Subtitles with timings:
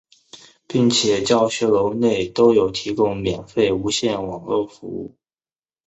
[0.65, 5.15] 并且教学楼内都有提供免费无线网络服务。